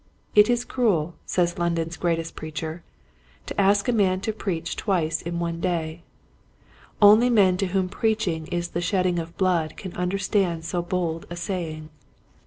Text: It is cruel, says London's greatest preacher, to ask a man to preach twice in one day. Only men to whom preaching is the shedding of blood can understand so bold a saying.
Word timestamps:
It 0.33 0.49
is 0.49 0.65
cruel, 0.65 1.13
says 1.27 1.59
London's 1.59 1.95
greatest 1.95 2.35
preacher, 2.35 2.81
to 3.45 3.61
ask 3.61 3.87
a 3.87 3.91
man 3.93 4.19
to 4.21 4.33
preach 4.33 4.75
twice 4.75 5.21
in 5.21 5.37
one 5.37 5.59
day. 5.61 6.01
Only 6.99 7.29
men 7.29 7.55
to 7.57 7.67
whom 7.67 7.87
preaching 7.87 8.47
is 8.47 8.69
the 8.69 8.81
shedding 8.81 9.19
of 9.19 9.37
blood 9.37 9.77
can 9.77 9.93
understand 9.93 10.65
so 10.65 10.81
bold 10.81 11.27
a 11.29 11.35
saying. 11.35 11.89